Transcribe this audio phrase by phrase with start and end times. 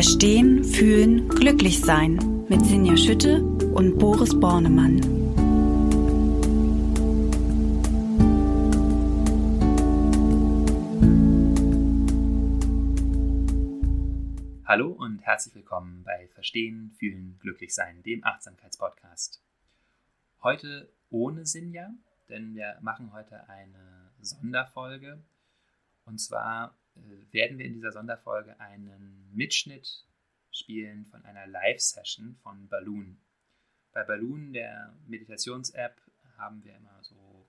[0.00, 4.98] Verstehen, Fühlen, Glücklich-Sein mit Sinja Schütte und Boris Bornemann.
[14.64, 19.42] Hallo und herzlich willkommen bei Verstehen, Fühlen, Glücklich-Sein, dem Achtsamkeitspodcast.
[20.42, 21.90] Heute ohne Sinja,
[22.30, 25.22] denn wir machen heute eine Sonderfolge.
[26.06, 30.04] Und zwar äh, werden wir in dieser Sonderfolge einen Mitschnitt
[30.50, 33.18] spielen von einer Live-Session von Balloon.
[33.92, 36.00] Bei Balloon, der Meditations-App,
[36.36, 37.48] haben wir immer so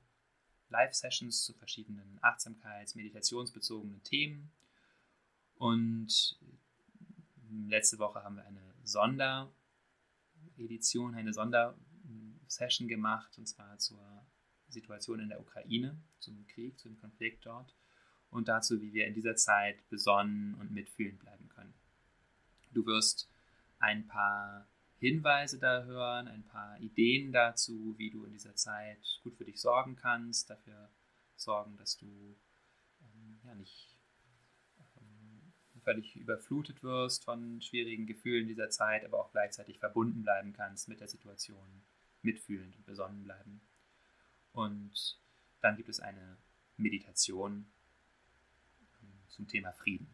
[0.70, 4.52] Live-Sessions zu verschiedenen Achtsamkeits-, meditationsbezogenen Themen.
[5.56, 6.40] Und
[7.68, 14.26] letzte Woche haben wir eine Sonderedition, eine Sondersession gemacht, und zwar zur
[14.70, 17.76] Situation in der Ukraine, zum Krieg, zum Konflikt dort
[18.32, 21.74] und dazu, wie wir in dieser Zeit besonnen und mitfühlend bleiben können.
[22.74, 23.30] Du wirst
[23.80, 29.36] ein paar Hinweise da hören, ein paar Ideen dazu, wie du in dieser Zeit gut
[29.36, 30.90] für dich sorgen kannst, dafür
[31.36, 32.38] sorgen, dass du
[33.02, 33.98] ähm, ja, nicht
[34.98, 35.54] ähm,
[35.84, 41.02] völlig überflutet wirst von schwierigen Gefühlen dieser Zeit, aber auch gleichzeitig verbunden bleiben kannst mit
[41.02, 41.84] der Situation,
[42.22, 43.62] mitfühlend und besonnen bleiben.
[44.54, 45.20] Und
[45.62, 46.38] dann gibt es eine
[46.78, 47.66] Meditation,
[49.32, 50.08] zum Thema Frieden.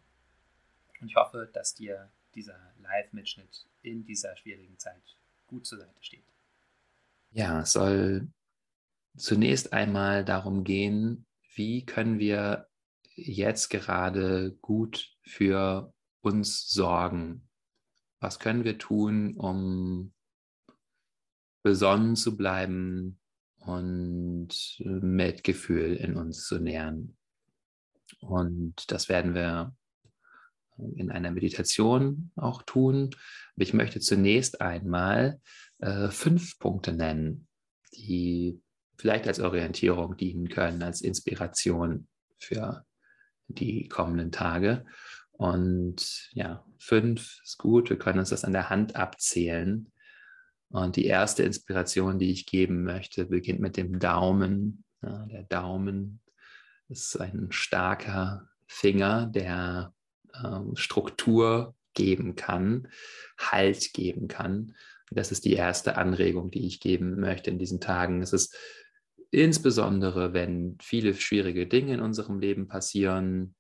[1.02, 6.26] Und ich hoffe, dass dir dieser Live-Mitschnitt in dieser schwierigen Zeit gut zur Seite steht.
[7.32, 8.30] Ja, es soll
[9.16, 12.68] zunächst einmal darum gehen, wie können wir
[13.16, 17.50] jetzt gerade gut für uns sorgen?
[18.20, 20.14] Was können wir tun, um
[21.64, 23.20] besonnen zu bleiben
[23.58, 27.17] und Mitgefühl in uns zu nähren?
[28.28, 29.74] Und das werden wir
[30.96, 33.12] in einer Meditation auch tun.
[33.56, 35.40] Ich möchte zunächst einmal
[35.80, 37.48] äh, fünf Punkte nennen,
[37.96, 38.62] die
[38.98, 42.08] vielleicht als Orientierung dienen können, als Inspiration
[42.38, 42.86] für
[43.48, 44.86] die kommenden Tage.
[45.32, 49.92] Und ja, fünf ist gut, wir können uns das an der Hand abzählen.
[50.70, 54.84] Und die erste Inspiration, die ich geben möchte, beginnt mit dem Daumen.
[55.02, 56.20] Ja, der Daumen
[56.90, 59.94] ist ein starker Finger, der
[60.44, 62.88] ähm, Struktur geben kann,
[63.38, 64.76] Halt geben kann.
[65.10, 68.22] Das ist die erste Anregung, die ich geben möchte in diesen Tagen.
[68.22, 68.56] Es ist
[69.32, 73.56] insbesondere, wenn viele schwierige Dinge in unserem Leben passieren,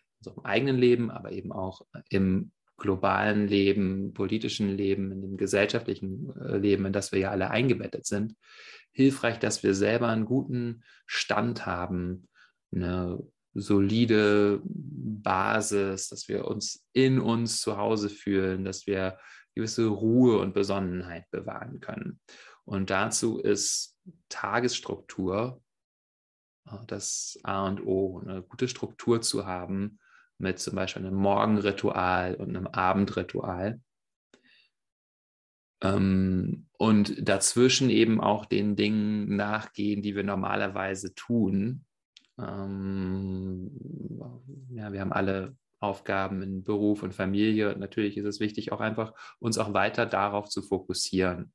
[0.00, 6.34] in unserem eigenen Leben, aber eben auch im globalen Leben, politischen Leben, in dem gesellschaftlichen
[6.36, 8.34] äh, Leben, in das wir ja alle eingebettet sind,
[8.90, 12.28] hilfreich, dass wir selber einen guten Stand haben,
[12.74, 13.22] eine
[13.54, 19.16] solide Basis, dass wir uns in uns zu Hause fühlen, dass wir
[19.54, 22.20] gewisse Ruhe und Besonnenheit bewahren können.
[22.64, 23.96] Und dazu ist
[24.28, 25.62] Tagesstruktur
[26.66, 30.00] äh, das A und O, eine gute Struktur zu haben
[30.42, 33.80] mit zum Beispiel einem Morgenritual und einem Abendritual.
[35.82, 41.84] Ähm, und dazwischen eben auch den Dingen nachgehen, die wir normalerweise tun.
[42.38, 43.70] Ähm,
[44.70, 47.76] ja, wir haben alle Aufgaben in Beruf und Familie.
[47.76, 51.52] Natürlich ist es wichtig, auch einfach uns auch weiter darauf zu fokussieren.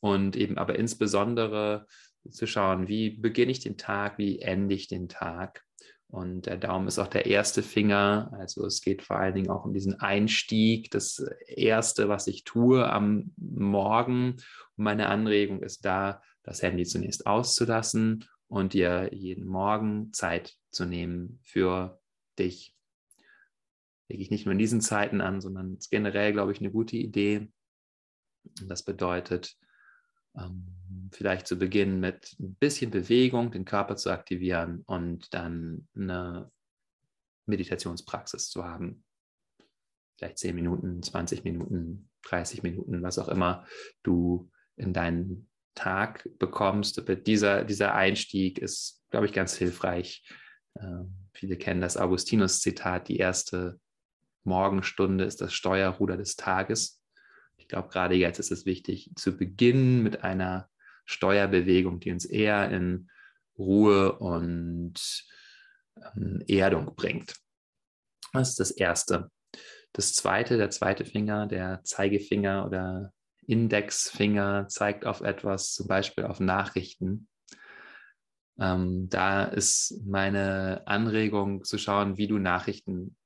[0.00, 1.86] Und eben aber insbesondere
[2.30, 5.65] zu schauen, wie beginne ich den Tag, wie ende ich den Tag.
[6.08, 8.30] Und der Daumen ist auch der erste Finger.
[8.38, 10.90] Also es geht vor allen Dingen auch um diesen Einstieg.
[10.90, 14.36] Das Erste, was ich tue am Morgen.
[14.76, 20.84] Und meine Anregung ist da, das Handy zunächst auszulassen und dir jeden Morgen Zeit zu
[20.84, 22.00] nehmen für
[22.38, 22.74] dich.
[24.08, 26.96] Lege ich nicht nur in diesen Zeiten an, sondern ist generell, glaube ich, eine gute
[26.96, 27.48] Idee.
[28.60, 29.56] Und das bedeutet,
[31.12, 36.50] vielleicht zu beginnen mit ein bisschen Bewegung, den Körper zu aktivieren und dann eine
[37.46, 39.04] Meditationspraxis zu haben.
[40.18, 43.66] Vielleicht 10 Minuten, 20 Minuten, 30 Minuten, was auch immer
[44.02, 47.02] du in deinen Tag bekommst.
[47.26, 50.26] Dieser, dieser Einstieg ist, glaube ich, ganz hilfreich.
[50.74, 53.78] Äh, viele kennen das Augustinus-Zitat, die erste
[54.44, 57.02] Morgenstunde ist das Steuerruder des Tages.
[57.56, 60.68] Ich glaube, gerade jetzt ist es wichtig, zu beginnen mit einer
[61.04, 63.10] Steuerbewegung, die uns eher in
[63.58, 65.24] Ruhe und
[66.14, 67.34] ähm, Erdung bringt.
[68.32, 69.30] Das ist das Erste.
[69.92, 73.12] Das Zweite, der zweite Finger, der Zeigefinger oder
[73.46, 77.28] Indexfinger zeigt auf etwas, zum Beispiel auf Nachrichten.
[78.58, 83.16] Ähm, da ist meine Anregung zu schauen, wie du Nachrichten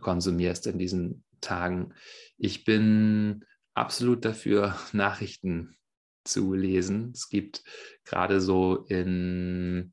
[0.00, 1.94] konsumierst in diesen Tagen.
[2.38, 3.44] Ich bin
[3.74, 5.76] absolut dafür, Nachrichten
[6.24, 7.12] zu lesen.
[7.14, 7.62] Es gibt
[8.04, 9.92] gerade so in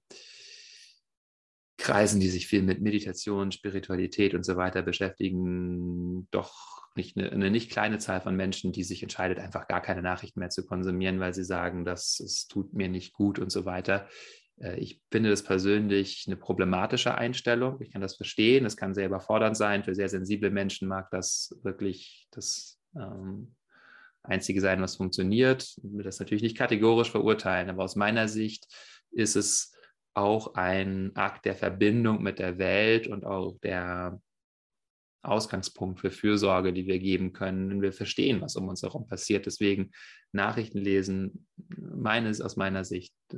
[1.77, 7.49] Kreisen, die sich viel mit Meditation, Spiritualität und so weiter beschäftigen, doch nicht eine, eine,
[7.49, 11.19] nicht kleine Zahl von Menschen, die sich entscheidet, einfach gar keine Nachrichten mehr zu konsumieren,
[11.19, 14.07] weil sie sagen, dass es tut mir nicht gut und so weiter.
[14.61, 17.81] Äh, ich finde das persönlich eine problematische Einstellung.
[17.81, 18.65] Ich kann das verstehen.
[18.65, 19.83] Es kann sehr überfordernd sein.
[19.83, 23.55] Für sehr sensible Menschen mag das wirklich das ähm,
[24.23, 25.63] Einzige sein, was funktioniert.
[25.63, 28.67] Ich will das natürlich nicht kategorisch verurteilen, aber aus meiner Sicht
[29.11, 29.73] ist es
[30.13, 34.21] auch ein Akt der Verbindung mit der Welt und auch der
[35.21, 39.45] Ausgangspunkt für Fürsorge, die wir geben können, wenn wir verstehen, was um uns herum passiert.
[39.45, 39.91] Deswegen
[40.31, 41.47] Nachrichten lesen,
[41.77, 43.37] meines aus meiner Sicht äh,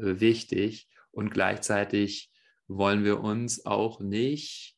[0.00, 2.30] wichtig und gleichzeitig
[2.68, 4.76] wollen wir uns auch nicht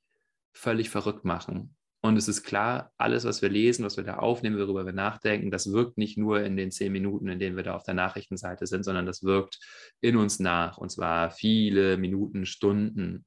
[0.52, 1.76] völlig verrückt machen.
[2.04, 5.52] Und es ist klar, alles, was wir lesen, was wir da aufnehmen, worüber wir nachdenken,
[5.52, 8.66] das wirkt nicht nur in den zehn Minuten, in denen wir da auf der Nachrichtenseite
[8.66, 9.60] sind, sondern das wirkt
[10.00, 13.24] in uns nach, und zwar viele Minuten, Stunden.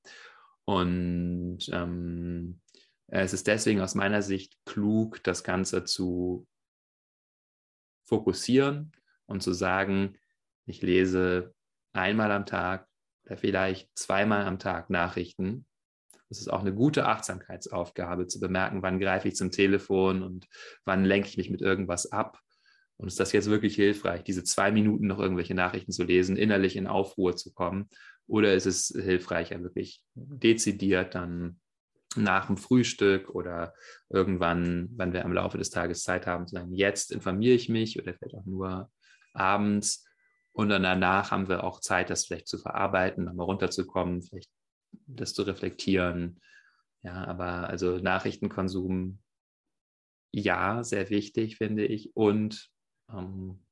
[0.65, 2.59] Und ähm,
[3.07, 6.45] es ist deswegen aus meiner Sicht klug, das Ganze zu
[8.03, 8.91] fokussieren
[9.25, 10.17] und zu sagen,
[10.65, 11.53] ich lese
[11.95, 12.87] einmal am Tag
[13.25, 15.65] oder vielleicht zweimal am Tag Nachrichten
[16.29, 20.47] es ist auch eine gute Achtsamkeitsaufgabe, zu bemerken, wann greife ich zum Telefon und
[20.83, 22.39] wann lenke ich mich mit irgendwas ab.
[22.97, 26.75] Und ist das jetzt wirklich hilfreich, diese zwei Minuten noch irgendwelche Nachrichten zu lesen, innerlich
[26.77, 27.89] in Aufruhr zu kommen?
[28.27, 31.59] Oder ist es hilfreicher, wirklich dezidiert dann
[32.15, 33.73] nach dem Frühstück oder
[34.09, 37.99] irgendwann, wann wir am Laufe des Tages Zeit haben, zu sagen, jetzt informiere ich mich
[38.01, 38.89] oder vielleicht auch nur
[39.33, 40.07] abends.
[40.55, 44.49] Und dann danach haben wir auch Zeit, das vielleicht zu verarbeiten, nochmal runterzukommen, vielleicht
[45.05, 46.39] das zu reflektieren.
[47.03, 49.19] Ja, aber also Nachrichtenkonsum,
[50.31, 52.69] ja, sehr wichtig, finde ich, und
[53.11, 53.65] ähm,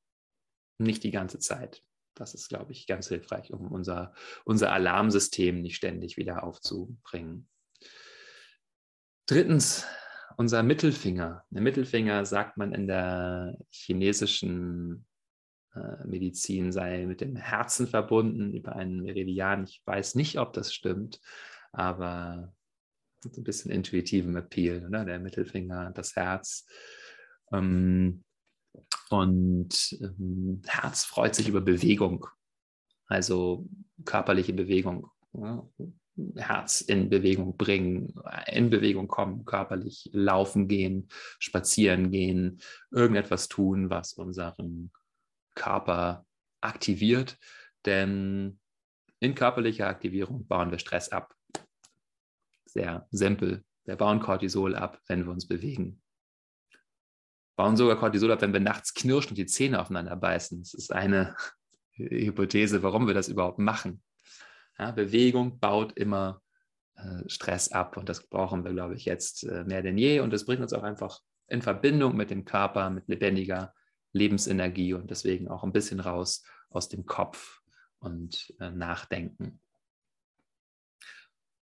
[0.76, 1.82] nicht die ganze Zeit.
[2.14, 4.12] Das ist, glaube ich, ganz hilfreich, um unser,
[4.44, 7.48] unser Alarmsystem nicht ständig wieder aufzubringen.
[9.24, 9.86] Drittens,
[10.36, 11.46] unser Mittelfinger.
[11.48, 15.06] Der Mittelfinger sagt man in der chinesischen
[16.04, 19.64] Medizin sei mit dem Herzen verbunden über einen Meridian.
[19.64, 21.20] Ich weiß nicht, ob das stimmt,
[21.72, 22.52] aber
[23.24, 25.04] ein bisschen intuitiven Appeal, oder?
[25.04, 26.66] Der Mittelfinger, das Herz.
[27.52, 28.22] Ähm,
[29.10, 32.26] und ähm, Herz freut sich über Bewegung,
[33.06, 33.66] also
[34.04, 35.10] körperliche Bewegung.
[35.32, 35.68] Ja?
[36.36, 38.14] Herz in Bewegung bringen,
[38.46, 41.08] in Bewegung kommen, körperlich laufen gehen,
[41.40, 42.60] spazieren gehen,
[42.92, 44.92] irgendetwas tun, was unseren
[45.54, 46.26] Körper
[46.60, 47.38] aktiviert,
[47.84, 48.58] denn
[49.20, 51.34] in körperlicher Aktivierung bauen wir Stress ab.
[52.66, 53.64] Sehr simpel.
[53.84, 56.02] Wir bauen Cortisol ab, wenn wir uns bewegen.
[57.56, 60.58] Bauen sogar Cortisol ab, wenn wir nachts knirschen und die Zähne aufeinander beißen.
[60.60, 61.36] Das ist eine
[61.92, 64.02] Hypothese, warum wir das überhaupt machen.
[64.78, 66.42] Ja, Bewegung baut immer
[66.96, 70.20] äh, Stress ab und das brauchen wir, glaube ich, jetzt äh, mehr denn je.
[70.20, 73.72] Und das bringt uns auch einfach in Verbindung mit dem Körper, mit lebendiger
[74.14, 77.60] Lebensenergie und deswegen auch ein bisschen raus aus dem Kopf
[77.98, 79.60] und äh, Nachdenken.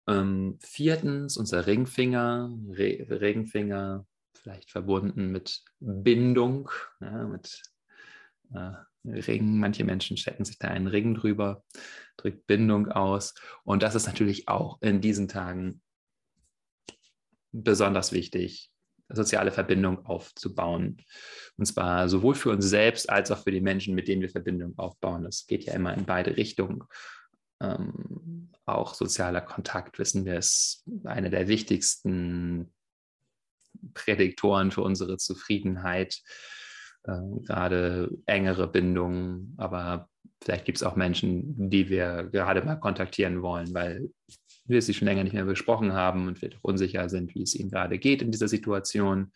[0.09, 7.63] Ähm, viertens, unser Ringfinger, Re Ringfinger, vielleicht verbunden mit Bindung, ja, mit
[8.55, 8.73] äh,
[9.05, 9.59] Ring.
[9.59, 11.65] Manche Menschen stecken sich da einen Ring drüber,
[12.17, 13.35] drückt Bindung aus.
[13.65, 15.83] Und das ist natürlich auch in diesen Tagen
[17.53, 18.71] besonders wichtig,
[19.09, 21.03] soziale Verbindung aufzubauen.
[21.57, 24.77] Und zwar sowohl für uns selbst als auch für die Menschen, mit denen wir Verbindung
[24.79, 25.25] aufbauen.
[25.25, 26.83] Das geht ja immer in beide Richtungen.
[27.61, 32.73] Ähm, auch sozialer Kontakt, wissen wir, ist eine der wichtigsten
[33.95, 36.21] Prädiktoren für unsere Zufriedenheit.
[37.05, 40.09] Äh, gerade engere Bindungen, aber
[40.43, 44.11] vielleicht gibt es auch Menschen, die wir gerade mal kontaktieren wollen, weil
[44.69, 47.55] wir sie schon länger nicht mehr besprochen haben und wir doch unsicher sind, wie es
[47.55, 49.33] ihnen gerade geht in dieser Situation.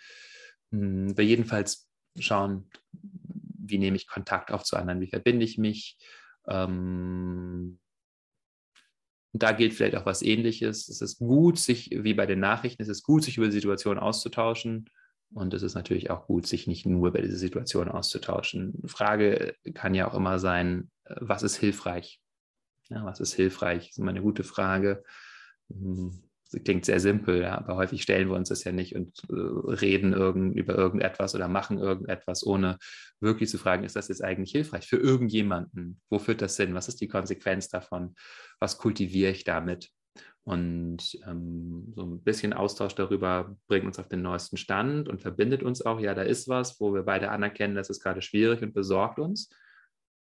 [0.73, 5.97] Hm, wir jedenfalls schauen, wie nehme ich Kontakt auf zu anderen, wie verbinde ich mich.
[6.49, 7.79] Ähm,
[9.33, 10.89] da gilt vielleicht auch was Ähnliches.
[10.89, 13.99] Es ist gut, sich, wie bei den Nachrichten, es ist gut, sich über die Situation
[13.99, 14.91] auszutauschen.
[15.33, 18.83] Und es ist natürlich auch gut, sich nicht nur über diese Situation auszutauschen.
[18.87, 22.21] Frage kann ja auch immer sein, was ist hilfreich?
[22.91, 23.85] Ja, was ist hilfreich?
[23.85, 25.05] Das ist immer eine gute Frage.
[25.69, 29.23] Hm, das klingt sehr simpel, ja, aber häufig stellen wir uns das ja nicht und
[29.31, 32.77] äh, reden irgend, über irgendetwas oder machen irgendetwas, ohne
[33.21, 36.01] wirklich zu fragen, ist das jetzt eigentlich hilfreich für irgendjemanden?
[36.09, 36.75] Wo führt das hin?
[36.75, 38.17] Was ist die Konsequenz davon?
[38.59, 39.91] Was kultiviere ich damit?
[40.43, 45.63] Und ähm, so ein bisschen Austausch darüber bringt uns auf den neuesten Stand und verbindet
[45.63, 46.01] uns auch.
[46.01, 49.51] Ja, da ist was, wo wir beide anerkennen, das ist gerade schwierig und besorgt uns.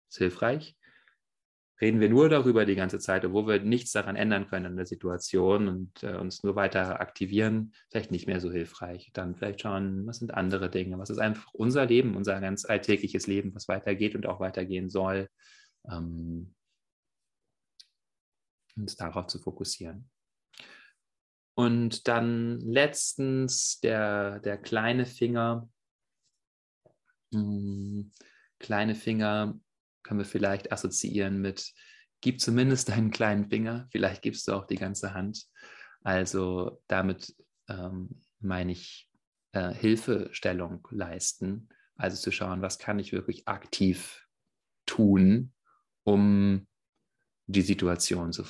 [0.10, 0.76] Ist hilfreich.
[1.82, 4.86] Reden wir nur darüber die ganze Zeit, obwohl wir nichts daran ändern können in der
[4.86, 9.12] Situation und äh, uns nur weiter aktivieren, vielleicht nicht mehr so hilfreich.
[9.14, 13.28] Dann vielleicht schauen, was sind andere Dinge, was ist einfach unser Leben, unser ganz alltägliches
[13.28, 15.30] Leben, was weitergeht und auch weitergehen soll.
[15.90, 16.54] Ähm,
[18.76, 20.10] uns darauf zu fokussieren.
[21.56, 25.70] Und dann letztens der, der kleine Finger.
[27.34, 28.12] Hm,
[28.60, 29.60] kleine Finger
[30.10, 31.72] können wir vielleicht assoziieren mit,
[32.20, 35.46] gib zumindest deinen kleinen Finger, vielleicht gibst du auch die ganze Hand.
[36.02, 37.36] Also damit
[37.68, 39.08] ähm, meine ich
[39.52, 44.26] äh, Hilfestellung leisten, also zu schauen, was kann ich wirklich aktiv
[44.88, 45.54] tun,
[46.04, 46.66] um
[47.46, 48.44] die Situation zu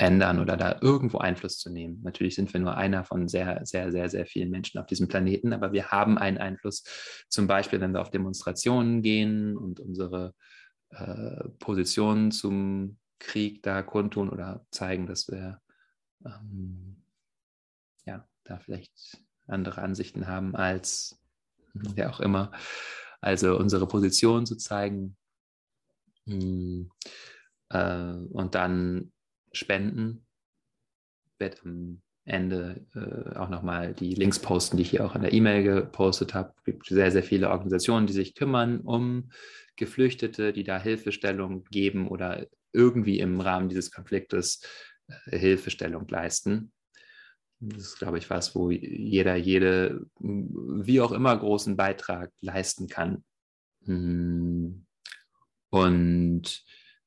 [0.00, 2.00] verändern oder da irgendwo Einfluss zu nehmen.
[2.02, 5.52] Natürlich sind wir nur einer von sehr, sehr, sehr, sehr vielen Menschen auf diesem Planeten,
[5.52, 6.84] aber wir haben einen Einfluss,
[7.28, 10.34] zum Beispiel, wenn wir auf Demonstrationen gehen und unsere
[10.88, 15.60] äh, Position zum Krieg da kundtun oder zeigen, dass wir
[16.24, 17.02] ähm,
[18.06, 21.20] ja, da vielleicht andere Ansichten haben als
[21.74, 22.52] wer auch immer.
[23.20, 25.18] Also unsere Position zu zeigen,
[26.24, 26.90] hm,
[27.68, 29.12] äh, und dann
[29.52, 30.26] spenden.
[31.32, 35.22] Ich werde am Ende äh, auch nochmal die Links posten, die ich hier auch in
[35.22, 36.52] der E-Mail gepostet habe.
[36.58, 39.30] Es gibt sehr, sehr viele Organisationen, die sich kümmern um
[39.76, 44.62] Geflüchtete, die da Hilfestellung geben oder irgendwie im Rahmen dieses Konfliktes
[45.08, 46.72] äh, Hilfestellung leisten.
[47.60, 53.24] Das ist, glaube ich, was, wo jeder, jede, wie auch immer, großen Beitrag leisten kann.
[53.84, 54.86] Hm.
[55.68, 56.64] Und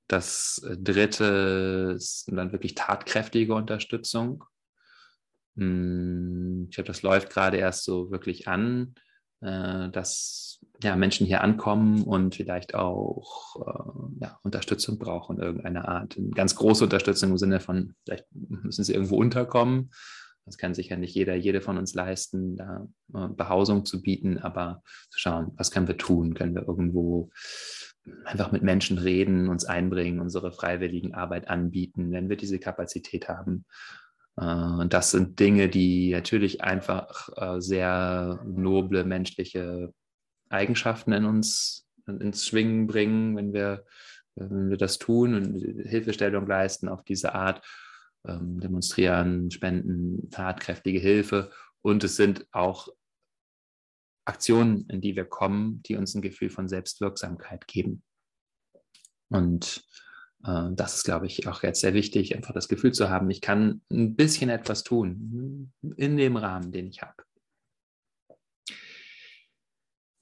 [0.07, 4.43] das dritte ist dann wirklich tatkräftige Unterstützung.
[5.55, 8.95] Hm, ich glaube, das läuft gerade erst so wirklich an,
[9.41, 16.17] äh, dass ja, Menschen hier ankommen und vielleicht auch äh, ja, Unterstützung brauchen, irgendeiner Art.
[16.33, 19.91] Ganz große Unterstützung im Sinne von, vielleicht müssen sie irgendwo unterkommen.
[20.45, 24.81] Das kann sicher nicht jeder, jede von uns leisten, da äh, Behausung zu bieten, aber
[25.10, 26.33] zu schauen, was können wir tun?
[26.33, 27.29] Können wir irgendwo
[28.25, 33.65] einfach mit Menschen reden, uns einbringen, unsere freiwilligen Arbeit anbieten, wenn wir diese Kapazität haben.
[34.38, 39.93] Äh, und das sind Dinge, die natürlich einfach äh, sehr noble menschliche
[40.50, 43.86] Eigenschaften in uns ins Schwingen bringen, wenn wir,
[44.36, 47.62] wenn wir das tun und Hilfestellung leisten auf diese Art,
[48.27, 51.51] ähm, demonstrieren, spenden, tatkräftige Hilfe.
[51.81, 52.89] Und es sind auch
[54.25, 58.03] Aktionen, in die wir kommen, die uns ein Gefühl von Selbstwirksamkeit geben.
[59.30, 59.84] Und
[60.46, 63.42] äh, das ist, glaube ich, auch jetzt sehr wichtig, einfach das Gefühl zu haben, ich
[63.42, 67.24] kann ein bisschen etwas tun in dem Rahmen, den ich habe.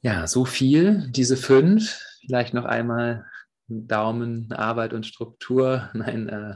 [0.03, 1.99] Ja, so viel, diese fünf.
[2.21, 3.25] Vielleicht noch einmal
[3.67, 5.91] Daumen, Arbeit und Struktur.
[5.93, 6.55] Nein, äh,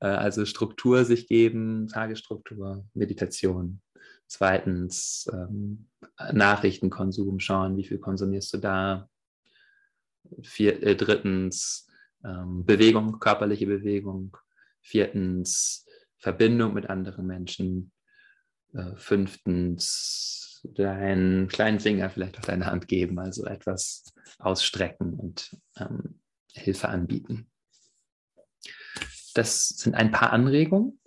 [0.00, 3.80] äh, also Struktur sich geben, Tagesstruktur, Meditation,
[4.28, 5.88] Zweitens ähm,
[6.32, 9.08] Nachrichtenkonsum schauen, wie viel konsumierst du da.
[10.42, 11.88] Vier, äh, drittens
[12.24, 14.36] ähm, Bewegung, körperliche Bewegung.
[14.80, 15.86] Viertens
[16.18, 17.92] Verbindung mit anderen Menschen.
[18.72, 24.04] Äh, fünftens deinen kleinen Finger vielleicht auf deine Hand geben, also etwas
[24.38, 26.20] ausstrecken und ähm,
[26.52, 27.50] Hilfe anbieten.
[29.34, 30.98] Das sind ein paar Anregungen.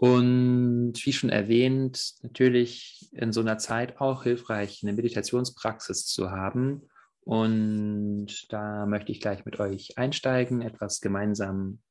[0.00, 6.88] Und wie schon erwähnt, natürlich in so einer Zeit auch hilfreich, eine Meditationspraxis zu haben.
[7.20, 11.82] Und da möchte ich gleich mit euch einsteigen, etwas gemeinsam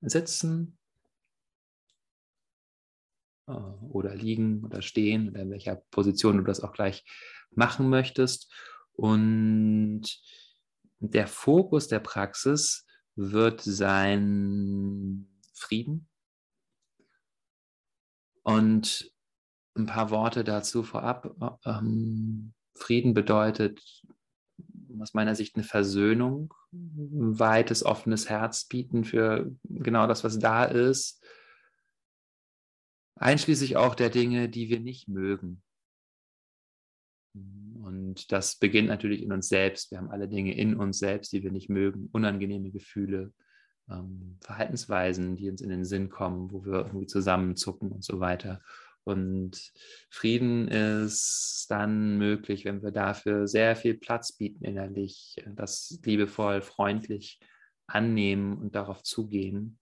[0.00, 0.78] sitzen
[3.46, 7.04] äh, oder liegen oder stehen oder in welcher Position du das auch gleich
[7.50, 8.50] machen möchtest.
[8.94, 10.04] Und
[11.00, 16.07] der Fokus der Praxis wird sein Frieden,
[18.48, 19.12] und
[19.76, 21.36] ein paar Worte dazu vorab.
[21.66, 24.02] Ähm, Frieden bedeutet
[24.98, 30.64] aus meiner Sicht eine Versöhnung, ein weites, offenes Herz bieten für genau das, was da
[30.64, 31.22] ist,
[33.16, 35.62] einschließlich auch der Dinge, die wir nicht mögen.
[37.34, 39.90] Und das beginnt natürlich in uns selbst.
[39.90, 43.34] Wir haben alle Dinge in uns selbst, die wir nicht mögen, unangenehme Gefühle,
[43.90, 48.60] ähm, Verhaltensweisen, die uns in den Sinn kommen, wo wir irgendwie zusammenzucken und so weiter.
[49.04, 49.72] Und
[50.10, 57.40] Frieden ist dann möglich, wenn wir dafür sehr viel Platz bieten innerlich, das liebevoll, freundlich
[57.86, 59.78] annehmen und darauf zugehen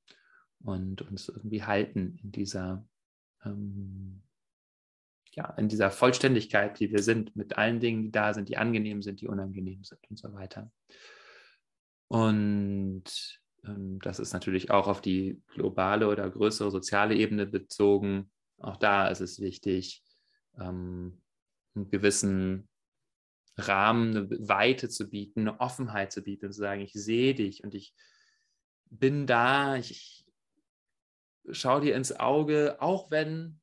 [0.60, 2.86] und uns irgendwie halten in dieser,
[3.44, 4.22] ähm,
[5.32, 9.02] ja, in dieser Vollständigkeit, die wir sind, mit allen Dingen, die da sind, die angenehm
[9.02, 10.70] sind, die unangenehm sind und so weiter.
[12.08, 13.40] Und
[14.02, 18.30] das ist natürlich auch auf die globale oder größere soziale Ebene bezogen.
[18.58, 20.02] Auch da ist es wichtig,
[20.58, 21.20] ähm,
[21.74, 22.68] einen gewissen
[23.56, 27.64] Rahmen, eine Weite zu bieten, eine Offenheit zu bieten und zu sagen, ich sehe dich
[27.64, 27.94] und ich
[28.90, 30.26] bin da, ich
[31.50, 33.60] schaue dir ins Auge, auch wenn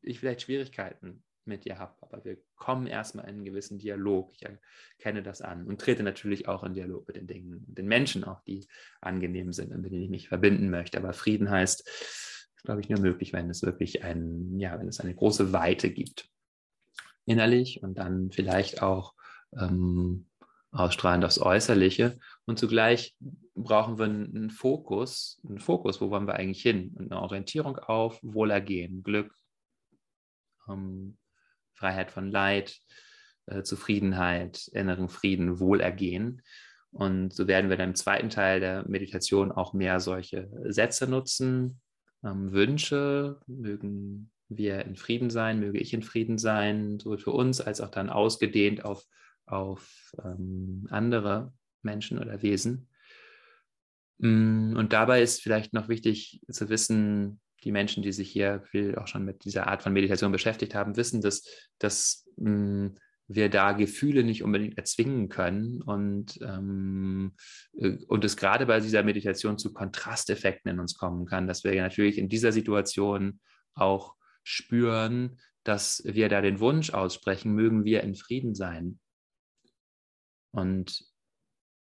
[0.00, 1.94] ich vielleicht Schwierigkeiten mit dir habe.
[2.00, 4.32] Aber wir kommen erstmal in einen gewissen Dialog.
[4.34, 8.24] Ich erkenne das an und trete natürlich auch in Dialog mit den Dingen den Menschen
[8.24, 8.66] auch, die
[9.00, 10.98] angenehm sind und mit denen ich mich verbinden möchte.
[10.98, 15.14] Aber Frieden heißt, glaube ich, nur möglich, wenn es wirklich ein, ja, wenn es eine
[15.14, 16.28] große Weite gibt
[17.24, 19.14] innerlich und dann vielleicht auch
[19.56, 20.26] ähm,
[20.72, 22.18] ausstrahlend aufs Äußerliche.
[22.46, 23.16] Und zugleich
[23.54, 26.94] brauchen wir einen Fokus, einen Fokus, wo wollen wir eigentlich hin?
[26.96, 29.34] Und eine Orientierung auf Wohlergehen, Glück,
[30.68, 31.18] ähm,
[31.82, 32.78] Freiheit von Leid,
[33.46, 36.42] äh, Zufriedenheit, inneren Frieden, Wohlergehen.
[36.92, 41.80] Und so werden wir dann im zweiten Teil der Meditation auch mehr solche Sätze nutzen,
[42.22, 47.60] ähm, Wünsche, mögen wir in Frieden sein, möge ich in Frieden sein, sowohl für uns
[47.60, 49.04] als auch dann ausgedehnt auf,
[49.46, 52.88] auf ähm, andere Menschen oder Wesen.
[54.18, 58.62] Mm, und dabei ist vielleicht noch wichtig zu wissen, die Menschen, die sich hier
[58.96, 61.44] auch schon mit dieser Art von Meditation beschäftigt haben, wissen, dass,
[61.78, 62.96] dass mh, mm,
[63.28, 67.34] wir da Gefühle nicht unbedingt erzwingen können und, ähm,
[67.78, 71.74] äh, und es gerade bei dieser Meditation zu Kontrasteffekten in uns kommen kann, dass wir
[71.80, 73.40] natürlich in dieser Situation
[73.74, 78.98] auch spüren, dass wir da den Wunsch aussprechen, mögen wir in Frieden sein.
[80.50, 81.04] Und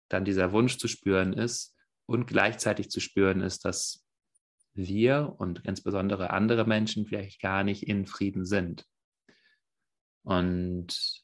[0.08, 4.04] dann dieser Wunsch zu spüren ist und gleichzeitig zu spüren ist, dass
[4.74, 8.86] wir und insbesondere andere Menschen vielleicht gar nicht in Frieden sind.
[10.22, 11.22] Und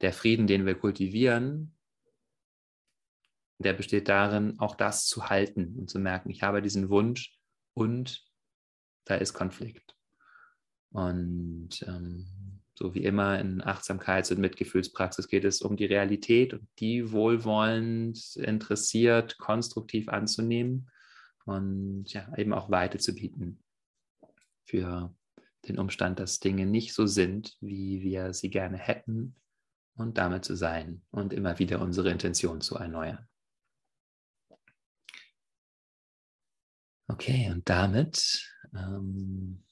[0.00, 1.76] der Frieden, den wir kultivieren,
[3.58, 7.38] der besteht darin, auch das zu halten und zu merken, ich habe diesen Wunsch
[7.74, 8.24] und
[9.04, 9.94] da ist Konflikt.
[10.90, 12.26] Und ähm,
[12.76, 18.36] so wie immer in Achtsamkeits- und Mitgefühlspraxis geht es um die Realität und die wohlwollend,
[18.36, 20.90] interessiert, konstruktiv anzunehmen
[21.44, 23.62] und ja, eben auch Weite zu bieten
[24.64, 25.14] für
[25.68, 29.36] den Umstand, dass Dinge nicht so sind, wie wir sie gerne hätten
[29.96, 33.26] und damit zu sein und immer wieder unsere Intention zu erneuern.
[37.08, 39.62] Okay, und damit ähm,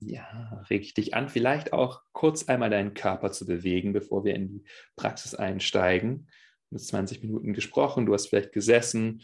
[0.00, 4.34] ja, reg ich dich an, vielleicht auch kurz einmal deinen Körper zu bewegen, bevor wir
[4.34, 4.64] in die
[4.96, 6.28] Praxis einsteigen.
[6.70, 9.22] Du hast 20 Minuten gesprochen, du hast vielleicht gesessen,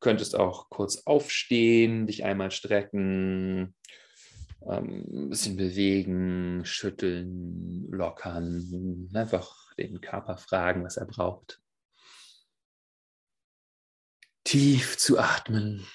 [0.00, 3.74] könntest auch kurz aufstehen, dich einmal strecken,
[4.68, 11.60] ähm, ein bisschen bewegen, schütteln, lockern, einfach den Körper fragen, was er braucht.
[14.44, 15.86] Tief zu atmen.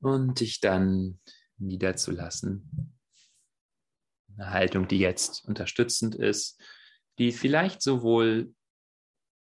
[0.00, 1.20] Und dich dann
[1.58, 2.92] niederzulassen.
[4.36, 6.60] Eine Haltung, die jetzt unterstützend ist,
[7.18, 8.54] die vielleicht sowohl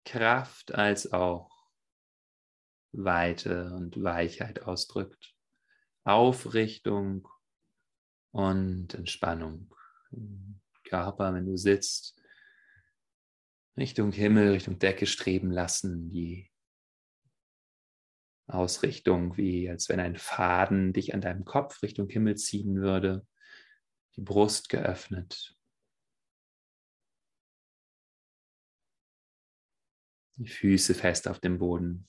[0.05, 1.51] Kraft als auch
[2.93, 5.35] Weite und Weichheit ausdrückt.
[6.05, 7.29] Aufrichtung
[8.31, 9.75] und Entspannung.
[10.85, 12.21] Körper, wenn du sitzt,
[13.77, 16.51] Richtung Himmel, Richtung Decke streben lassen, die
[18.47, 23.27] Ausrichtung, wie als wenn ein Faden dich an deinem Kopf Richtung Himmel ziehen würde,
[24.15, 25.57] die Brust geöffnet,
[30.37, 32.09] die Füße fest auf dem Boden.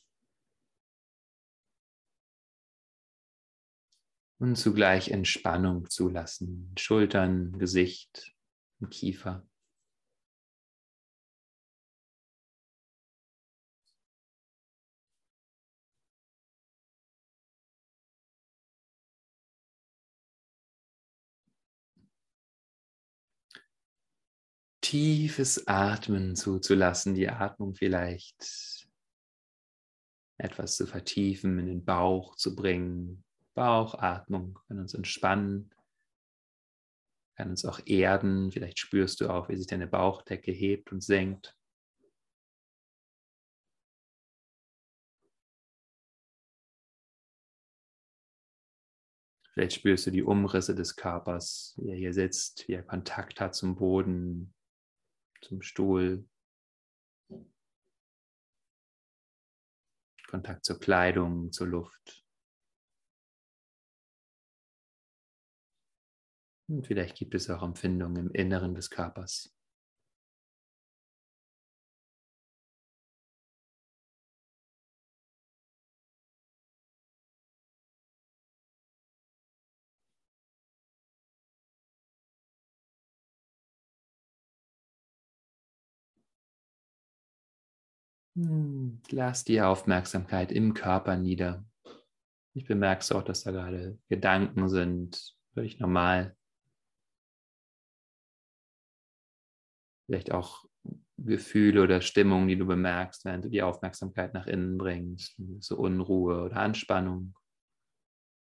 [4.40, 8.36] Und zugleich Entspannung zulassen, Schultern, Gesicht
[8.80, 9.48] und Kiefer.
[24.88, 28.88] Tiefes Atmen zuzulassen, die Atmung vielleicht
[30.38, 33.26] etwas zu vertiefen, in den Bauch zu bringen.
[33.54, 35.74] Bauchatmung kann uns entspannen,
[37.36, 38.50] kann uns auch erden.
[38.50, 41.54] Vielleicht spürst du auch, wie sich deine Bauchdecke hebt und senkt.
[49.52, 53.54] Vielleicht spürst du die Umrisse des Körpers, wie er hier sitzt, wie er Kontakt hat
[53.54, 54.54] zum Boden,
[55.42, 56.28] zum Stuhl.
[60.28, 62.26] Kontakt zur Kleidung, zur Luft.
[66.70, 69.57] Und vielleicht gibt es auch Empfindungen im Inneren des Körpers.
[89.10, 91.66] Lass die Aufmerksamkeit im Körper nieder.
[92.54, 96.36] Ich bemerke auch, dass da gerade Gedanken sind, völlig normal.
[100.06, 100.66] Vielleicht auch
[101.18, 105.36] Gefühle oder Stimmungen, die du bemerkst, während du die Aufmerksamkeit nach innen bringst.
[105.60, 107.36] So Unruhe oder Anspannung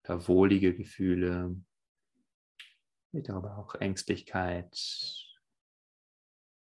[0.05, 1.57] oder wohlige Gefühle.
[3.11, 4.77] Vielleicht aber auch Ängstlichkeit,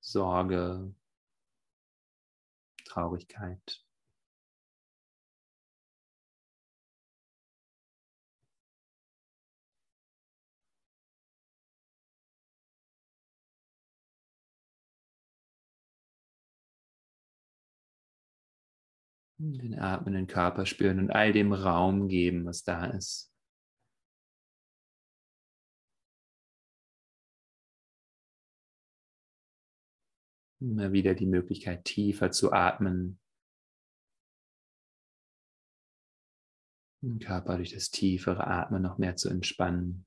[0.00, 0.94] Sorge,
[2.96, 3.84] Traurigkeit.
[19.38, 23.35] Den atmenden Körper spüren und all dem Raum geben, was da ist.
[30.60, 33.18] Immer wieder die Möglichkeit, tiefer zu atmen.
[37.02, 40.06] Den Körper durch das tiefere Atmen noch mehr zu entspannen.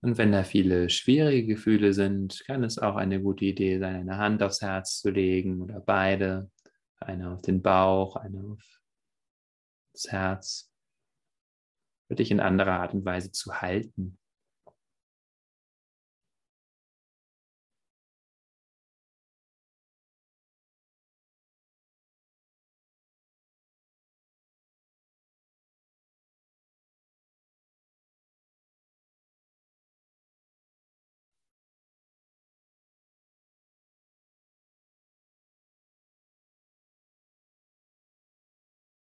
[0.00, 4.18] Und wenn da viele schwierige Gefühle sind, kann es auch eine gute Idee sein, eine
[4.18, 6.50] Hand aufs Herz zu legen oder beide
[7.00, 8.80] eine auf den Bauch, eine auf
[9.92, 10.72] das Herz,
[12.08, 14.18] für dich in anderer Art und Weise zu halten.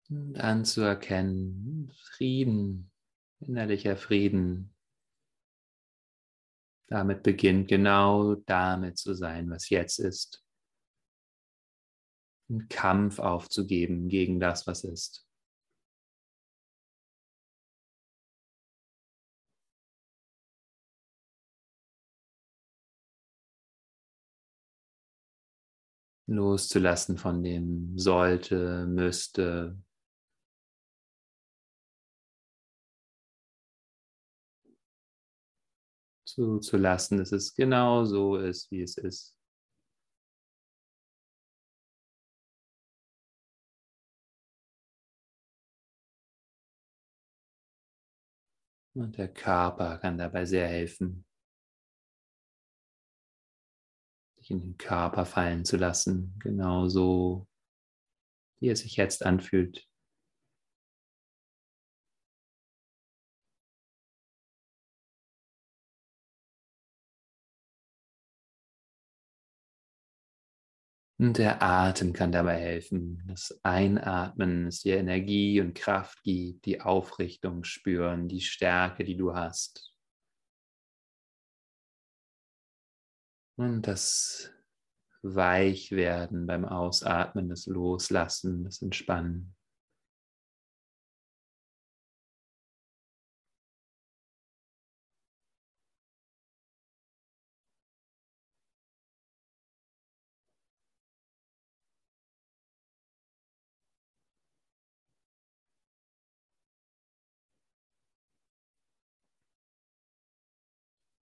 [0.09, 2.91] Und anzuerkennen, Frieden,
[3.39, 4.73] innerlicher Frieden.
[6.87, 10.43] Damit beginnt genau damit zu sein, was jetzt ist.
[12.49, 15.27] Einen Kampf aufzugeben gegen das, was ist.
[26.27, 29.77] loszulassen von dem sollte, müsste,
[36.37, 39.35] zuzulassen, dass es genau so ist, wie es ist.
[48.93, 51.25] Und der Körper kann dabei sehr helfen,
[54.37, 57.47] sich in den Körper fallen zu lassen, genauso
[58.59, 59.86] wie es sich jetzt anfühlt.
[71.19, 73.23] Und der Atem kann dabei helfen.
[73.27, 79.33] Das Einatmen, es dir Energie und Kraft gibt, die Aufrichtung spüren, die Stärke, die du
[79.33, 79.95] hast.
[83.55, 84.53] Und das
[85.23, 89.56] Weichwerden beim Ausatmen, das Loslassen, das Entspannen.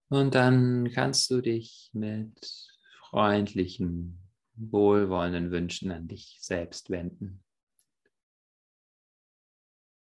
[0.08, 4.20] Und dann kannst du dich mit freundlichen,
[4.54, 7.42] wohlwollenden Wünschen an dich selbst wenden.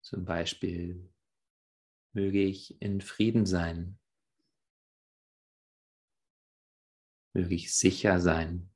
[0.02, 1.08] Zum Beispiel,
[2.14, 4.00] möge ich in Frieden sein,
[7.34, 8.74] möge ich sicher sein,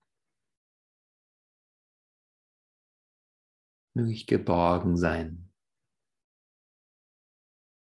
[3.94, 5.52] möge ich geborgen sein,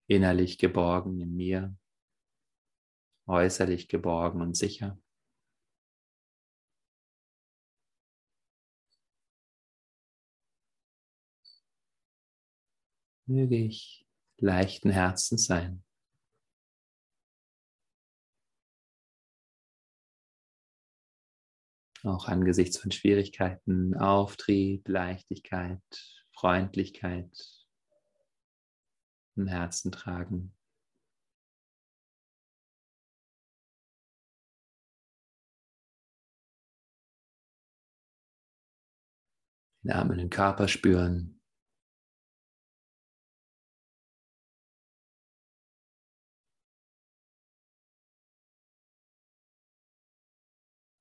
[0.07, 1.75] innerlich geborgen in mir
[3.31, 4.99] äußerlich geborgen und sicher.
[13.25, 14.05] Möge ich
[14.37, 15.83] leichten Herzens sein.
[22.03, 25.81] Auch angesichts von Schwierigkeiten, Auftrieb, Leichtigkeit,
[26.33, 27.31] Freundlichkeit
[29.35, 30.53] im Herzen tragen.
[39.83, 41.41] Den atmenden Körper spüren.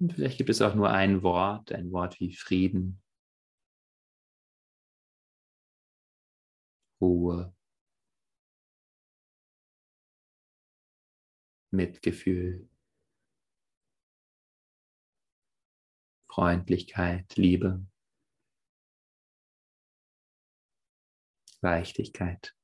[0.01, 3.03] Und vielleicht gibt es auch nur ein Wort, ein Wort wie Frieden,
[7.01, 7.55] Ruhe,
[11.71, 12.69] Mitgefühl,
[16.29, 17.85] Freundlichkeit, Liebe,
[21.63, 22.55] Leichtigkeit.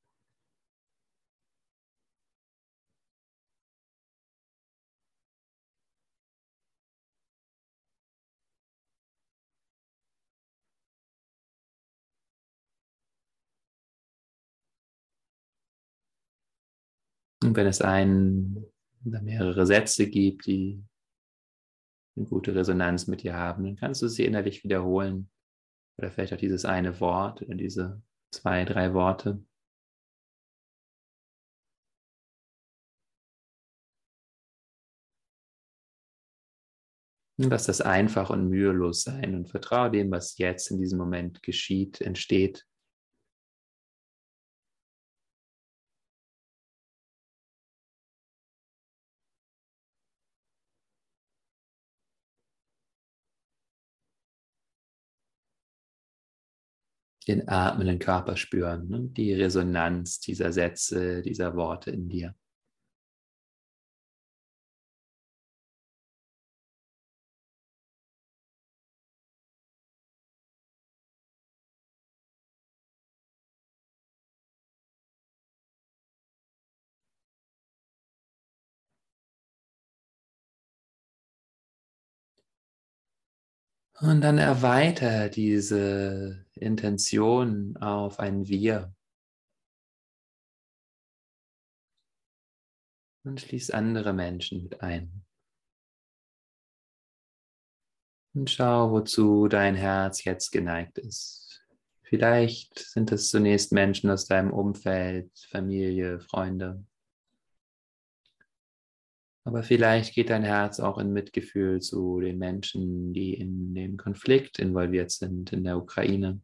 [17.43, 18.65] Und wenn es ein
[19.05, 20.83] oder mehrere Sätze gibt, die
[22.17, 25.31] eine gute Resonanz mit dir haben, dann kannst du sie innerlich wiederholen.
[25.99, 29.43] Oder vielleicht auch dieses eine Wort oder diese zwei, drei Worte.
[37.39, 41.43] Und lass das einfach und mühelos sein und vertraue dem, was jetzt in diesem Moment
[41.43, 42.66] geschieht, entsteht.
[57.29, 62.35] Den atmenden Körper spüren und die Resonanz dieser Sätze, dieser Worte in dir.
[84.01, 88.95] Und dann erweiter diese Intention auf ein Wir.
[93.25, 95.25] Und schließ andere Menschen mit ein.
[98.35, 101.65] Und schau, wozu dein Herz jetzt geneigt ist.
[102.03, 106.85] Vielleicht sind es zunächst Menschen aus deinem Umfeld, Familie, Freunde.
[109.47, 114.59] Aber vielleicht geht dein Herz auch in Mitgefühl zu den Menschen, die in dem Konflikt
[114.59, 116.43] involviert sind in der Ukraine.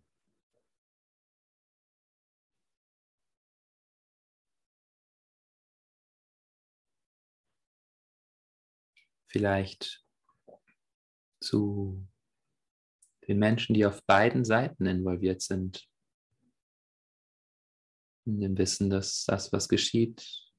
[9.27, 10.07] Vielleicht
[11.41, 12.07] zu
[13.27, 15.89] den Menschen, die auf beiden Seiten involviert sind.
[18.27, 20.52] In dem Wissen, dass das, was geschieht,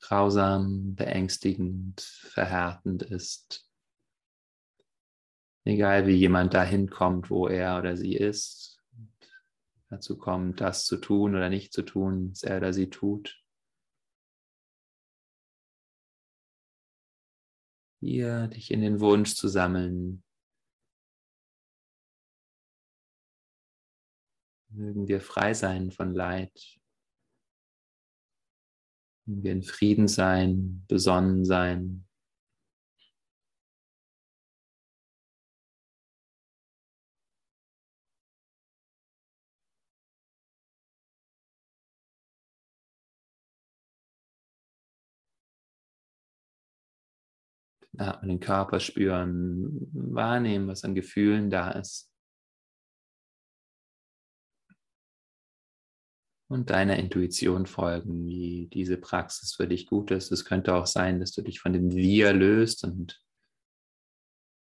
[0.00, 3.68] grausam, beängstigend, verhärtend ist.
[5.64, 8.82] Egal wie jemand dahin kommt, wo er oder sie ist,
[9.90, 13.42] dazu kommt, das zu tun oder nicht zu tun, was er oder sie tut.
[18.00, 20.22] Hier dich in den Wunsch zu sammeln,
[24.70, 26.77] mögen wir frei sein von Leid,
[29.28, 32.04] wir in Frieden sein, besonnen sein.
[47.98, 52.08] Atmen den Körper spüren, wahrnehmen, was an Gefühlen da ist.
[56.48, 60.32] Und deiner Intuition folgen, wie diese Praxis für dich gut ist.
[60.32, 63.22] Es könnte auch sein, dass du dich von dem Wir löst und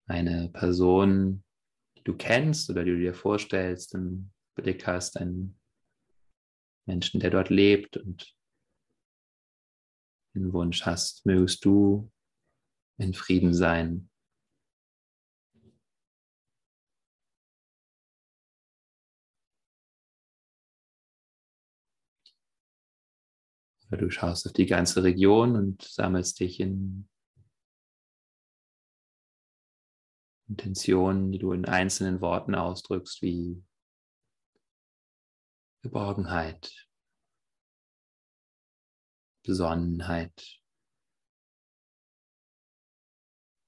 [0.07, 1.45] eine Person,
[1.97, 5.59] die du kennst oder die du dir vorstellst, im Blick hast, einen
[6.87, 8.35] Menschen, der dort lebt und
[10.35, 12.11] den Wunsch hast, mögest du
[12.99, 14.09] in Frieden sein.
[23.97, 27.09] Du schaust auf die ganze Region und sammelst dich in
[30.49, 33.63] Intentionen, die du in einzelnen Worten ausdrückst, wie
[35.83, 36.87] Geborgenheit,
[39.43, 40.61] Besonnenheit,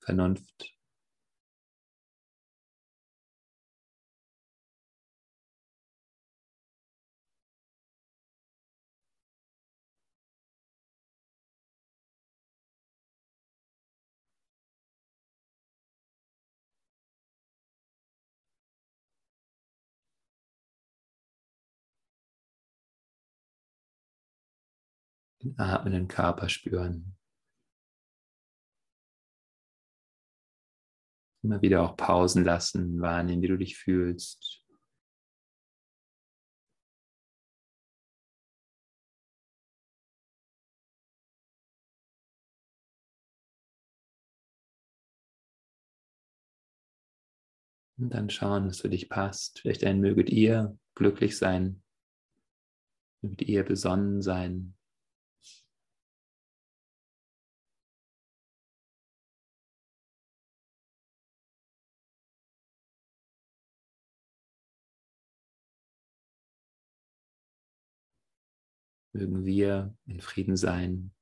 [0.00, 0.73] Vernunft.
[25.44, 27.16] Den atmenden Körper spüren.
[31.42, 34.64] Immer wieder auch Pausen lassen, wahrnehmen, wie du dich fühlst.
[47.96, 49.60] Und dann schauen, was für dich passt.
[49.60, 51.82] Vielleicht ein möget ihr glücklich sein,
[53.22, 54.74] möget ihr besonnen sein.
[69.14, 71.14] Mögen wir in Frieden sein.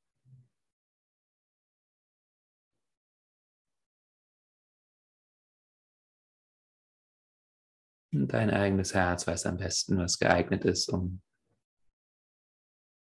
[8.15, 11.23] Und dein eigenes Herz weiß am besten, was geeignet ist, um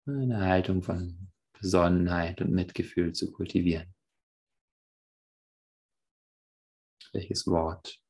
[0.07, 3.95] eine Haltung von Besonnenheit und Mitgefühl zu kultivieren.
[7.13, 8.01] Welches Wort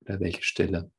[0.00, 0.90] oder welche Stille.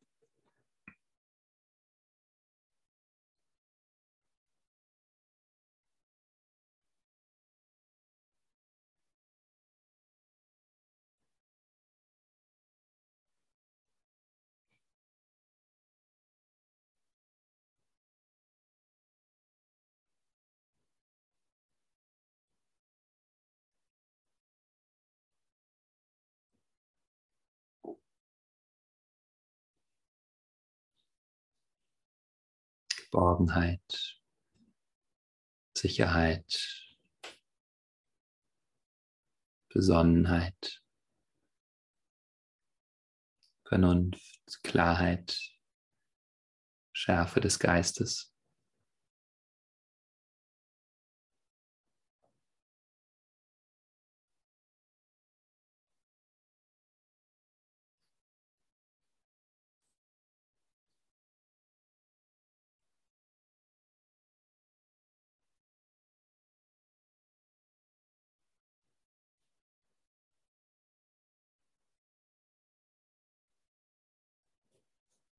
[33.15, 34.19] Geborgenheit,
[35.73, 36.85] Sicherheit,
[39.69, 40.83] Besonnenheit,
[43.63, 45.39] Vernunft, Klarheit,
[46.91, 48.34] Schärfe des Geistes.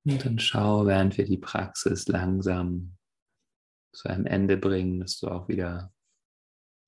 [0.07, 2.97] Und dann schau, während wir die Praxis langsam
[3.91, 5.93] zu einem Ende bringen, dass du auch wieder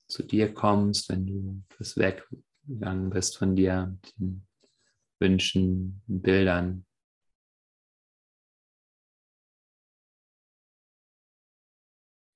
[0.08, 4.48] zu dir kommst, wenn du etwas weggegangen bist von dir, den
[5.20, 6.86] Wünschen, Bildern.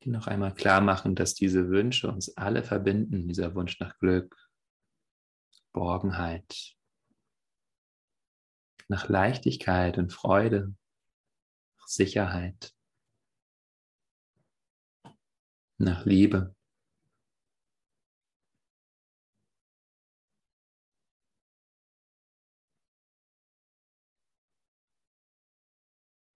[0.04, 4.36] Die noch einmal klar machen, dass diese Wünsche uns alle verbinden, dieser Wunsch nach Glück,
[5.72, 6.76] Borgenheit,
[8.88, 10.74] nach Leichtigkeit und Freude,
[11.80, 12.74] nach Sicherheit,
[15.78, 16.56] nach Liebe.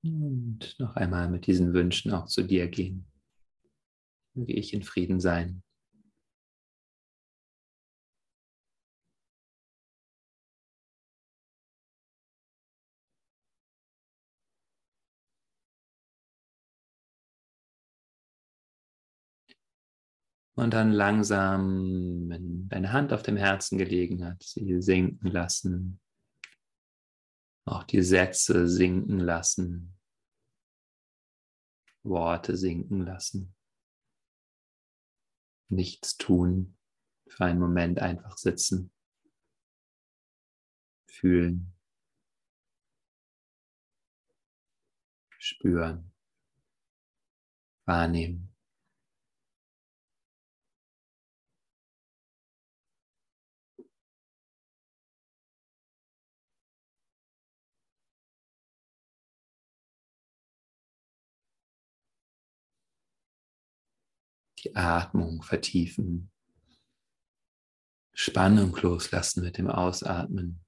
[0.03, 3.05] Und noch einmal mit diesen Wünschen auch zu dir gehen.
[4.35, 5.63] Möge ich in Frieden sein.
[20.57, 26.01] Und dann langsam, wenn deine Hand auf dem Herzen gelegen hat, sie sinken lassen.
[27.65, 29.95] Auch die Sätze sinken lassen.
[32.01, 33.55] Worte sinken lassen.
[35.69, 36.75] Nichts tun.
[37.29, 38.91] Für einen Moment einfach sitzen.
[41.07, 41.71] Fühlen.
[45.37, 46.11] Spüren.
[47.85, 48.56] Wahrnehmen.
[64.75, 66.31] Atmung vertiefen.
[68.13, 70.59] Spannung loslassen mit dem Ausatmen.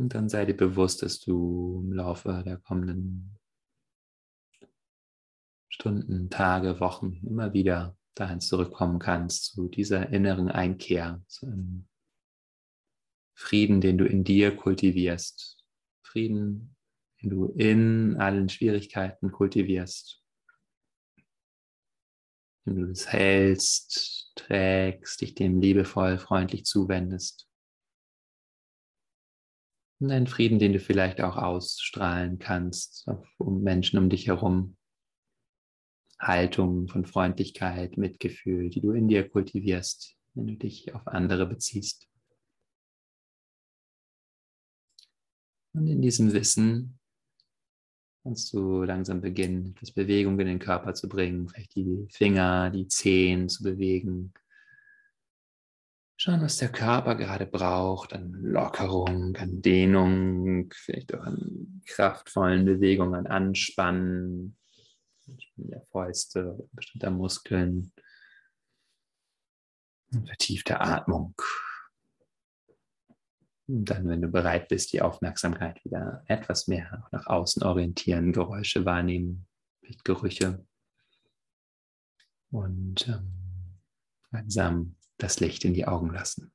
[0.00, 3.39] Und dann sei dir bewusst, dass du im Laufe der kommenden
[5.80, 11.88] Stunden, Tage, Wochen immer wieder dahin zurückkommen kannst, zu dieser inneren Einkehr, zu einem
[13.34, 15.64] Frieden, den du in dir kultivierst.
[16.02, 16.76] Frieden,
[17.22, 20.22] den du in allen Schwierigkeiten kultivierst.
[22.66, 27.48] Wenn du das hältst, trägst, dich dem liebevoll, freundlich zuwendest.
[29.98, 33.08] Und einen Frieden, den du vielleicht auch ausstrahlen kannst,
[33.38, 34.76] um Menschen um dich herum.
[36.20, 42.08] Haltung von Freundlichkeit, Mitgefühl, die du in dir kultivierst, wenn du dich auf andere beziehst.
[45.72, 46.98] Und in diesem Wissen
[48.22, 52.86] kannst du langsam beginnen, etwas Bewegung in den Körper zu bringen, vielleicht die Finger, die
[52.86, 54.34] Zehen zu bewegen,
[56.22, 63.14] Schauen, was der Körper gerade braucht, an Lockerung, an Dehnung, vielleicht auch an kraftvollen Bewegungen,
[63.14, 64.54] an Anspannen
[65.56, 67.92] der Fäuste, bestimmter Muskeln,
[70.26, 71.34] vertiefte Atmung.
[73.66, 78.84] Und dann, wenn du bereit bist, die Aufmerksamkeit wieder etwas mehr nach außen orientieren, Geräusche
[78.84, 79.46] wahrnehmen,
[80.04, 80.64] Gerüche
[82.50, 83.80] und ähm,
[84.30, 86.52] langsam das Licht in die Augen lassen.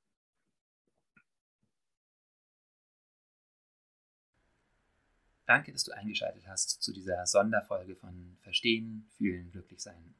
[5.45, 10.15] Danke, dass du eingeschaltet hast zu dieser Sonderfolge von Verstehen, Fühlen, Glücklichsein.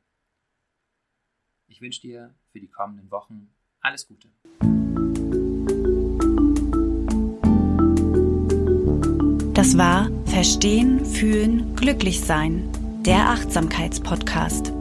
[1.68, 3.50] Ich wünsche dir für die kommenden Wochen
[3.82, 4.30] alles Gute.
[9.54, 12.70] Das war Verstehen, Fühlen, Glücklichsein,
[13.04, 14.75] der Achtsamkeitspodcast.